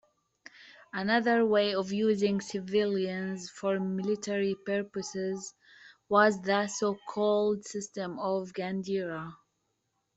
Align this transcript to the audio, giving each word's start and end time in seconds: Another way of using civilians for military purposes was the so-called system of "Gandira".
Another 0.93 1.45
way 1.45 1.75
of 1.75 1.91
using 1.93 2.41
civilians 2.41 3.51
for 3.51 3.79
military 3.79 4.55
purposes 4.65 5.53
was 6.09 6.41
the 6.41 6.65
so-called 6.65 7.63
system 7.65 8.17
of 8.17 8.51
"Gandira". 8.51 9.35